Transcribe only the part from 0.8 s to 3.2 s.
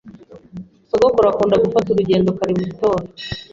Sogokuru akunda gufata urugendo kare mu gitondo.